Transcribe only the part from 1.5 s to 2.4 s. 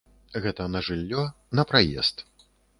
на праезд.